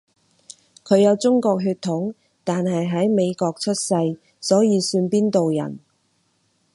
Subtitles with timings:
[0.83, 3.93] 佢有中國血統，但係喺美國出世，
[4.39, 5.77] 所以算邊度人？